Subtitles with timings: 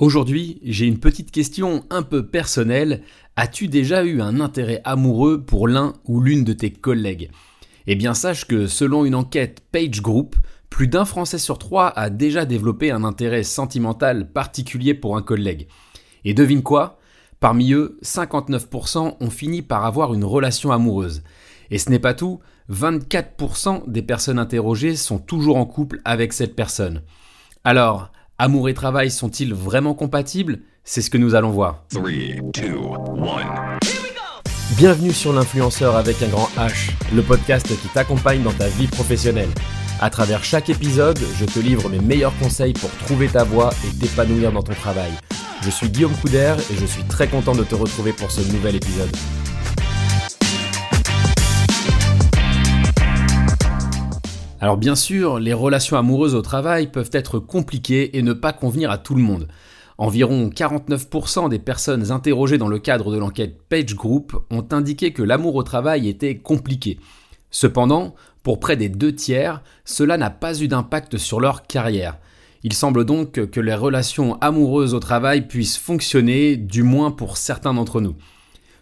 [0.00, 3.02] Aujourd'hui, j'ai une petite question un peu personnelle.
[3.34, 7.32] As-tu déjà eu un intérêt amoureux pour l'un ou l'une de tes collègues?
[7.88, 10.36] Eh bien sache que selon une enquête Page Group,
[10.70, 15.66] plus d'un Français sur trois a déjà développé un intérêt sentimental particulier pour un collègue.
[16.24, 17.00] Et devine quoi?
[17.40, 21.24] Parmi eux, 59% ont fini par avoir une relation amoureuse.
[21.72, 22.38] Et ce n'est pas tout,
[22.70, 27.02] 24% des personnes interrogées sont toujours en couple avec cette personne.
[27.64, 30.60] Alors, Amour et travail sont-ils vraiment compatibles?
[30.84, 31.82] C'est ce que nous allons voir.
[34.76, 39.48] Bienvenue sur l'influenceur avec un grand H, le podcast qui t'accompagne dans ta vie professionnelle.
[40.00, 43.98] À travers chaque épisode, je te livre mes meilleurs conseils pour trouver ta voie et
[43.98, 45.10] t'épanouir dans ton travail.
[45.62, 48.76] Je suis Guillaume Couder et je suis très content de te retrouver pour ce nouvel
[48.76, 49.10] épisode.
[54.60, 58.90] Alors bien sûr, les relations amoureuses au travail peuvent être compliquées et ne pas convenir
[58.90, 59.46] à tout le monde.
[59.98, 65.22] Environ 49% des personnes interrogées dans le cadre de l'enquête Page Group ont indiqué que
[65.22, 66.98] l'amour au travail était compliqué.
[67.52, 72.18] Cependant, pour près des deux tiers, cela n'a pas eu d'impact sur leur carrière.
[72.64, 77.74] Il semble donc que les relations amoureuses au travail puissent fonctionner, du moins pour certains
[77.74, 78.16] d'entre nous.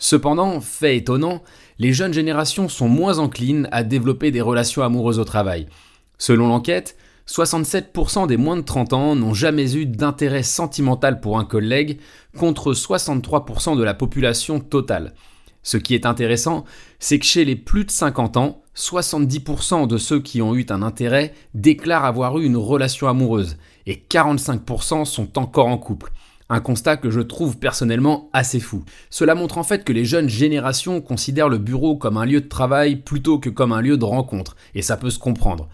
[0.00, 1.42] Cependant, fait étonnant,
[1.78, 5.68] les jeunes générations sont moins enclines à développer des relations amoureuses au travail.
[6.16, 6.96] Selon l'enquête,
[7.28, 12.00] 67% des moins de 30 ans n'ont jamais eu d'intérêt sentimental pour un collègue,
[12.36, 15.14] contre 63% de la population totale.
[15.62, 16.64] Ce qui est intéressant,
[16.98, 20.80] c'est que chez les plus de 50 ans, 70% de ceux qui ont eu un
[20.80, 26.10] intérêt déclarent avoir eu une relation amoureuse, et 45% sont encore en couple.
[26.52, 28.84] Un constat que je trouve personnellement assez fou.
[29.08, 32.48] Cela montre en fait que les jeunes générations considèrent le bureau comme un lieu de
[32.48, 35.68] travail plutôt que comme un lieu de rencontre, et ça peut se comprendre.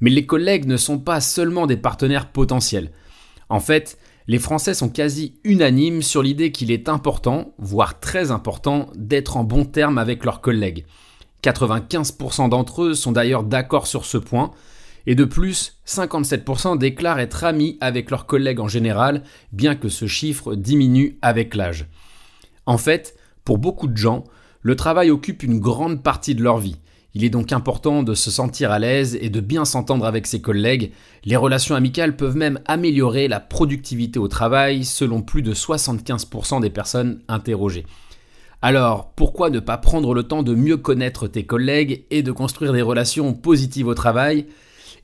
[0.00, 2.90] Mais les collègues ne sont pas seulement des partenaires potentiels.
[3.48, 8.90] En fait, les Français sont quasi unanimes sur l'idée qu'il est important, voire très important,
[8.96, 10.84] d'être en bon terme avec leurs collègues.
[11.44, 14.50] 95% d'entre eux sont d'ailleurs d'accord sur ce point,
[15.06, 19.22] et de plus, 57% déclarent être amis avec leurs collègues en général,
[19.52, 21.86] bien que ce chiffre diminue avec l'âge.
[22.66, 24.24] En fait, pour beaucoup de gens,
[24.62, 26.76] le travail occupe une grande partie de leur vie.
[27.14, 30.42] Il est donc important de se sentir à l'aise et de bien s'entendre avec ses
[30.42, 30.92] collègues.
[31.24, 36.68] Les relations amicales peuvent même améliorer la productivité au travail, selon plus de 75% des
[36.68, 37.86] personnes interrogées.
[38.60, 42.72] Alors, pourquoi ne pas prendre le temps de mieux connaître tes collègues et de construire
[42.72, 44.46] des relations positives au travail?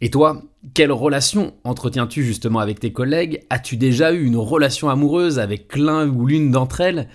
[0.01, 0.43] Et toi,
[0.75, 3.45] quelle relation entretiens-tu justement avec tes collègues?
[3.51, 7.09] As-tu déjà eu une relation amoureuse avec l'un ou l'une d'entre elles?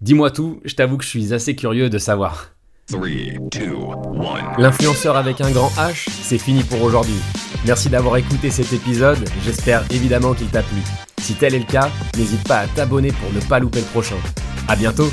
[0.00, 2.50] Dis-moi tout, je t'avoue que je suis assez curieux de savoir.
[4.58, 7.14] L'influenceur avec un grand H, c'est fini pour aujourd'hui.
[7.64, 10.78] Merci d'avoir écouté cet épisode, j'espère évidemment qu'il t'a plu.
[11.18, 14.16] Si tel est le cas, n'hésite pas à t'abonner pour ne pas louper le prochain.
[14.68, 15.08] A bientôt